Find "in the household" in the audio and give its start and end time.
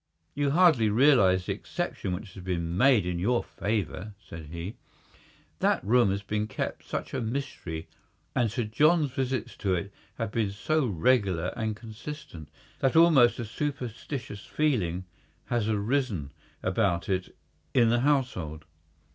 17.75-18.65